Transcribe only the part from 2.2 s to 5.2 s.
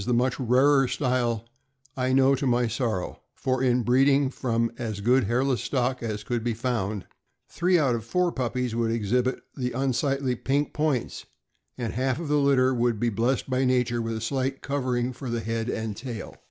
to my sorrow, for in breeding from as